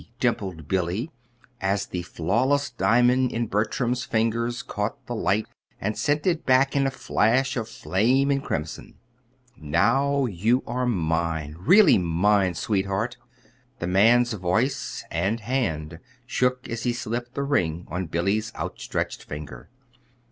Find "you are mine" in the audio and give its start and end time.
10.25-11.55